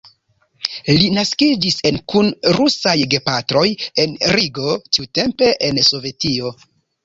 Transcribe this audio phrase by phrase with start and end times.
[1.01, 3.65] Li naskiĝis en kun rusaj gepatroj
[4.07, 6.57] en Rigo, tiutempe en Sovetio.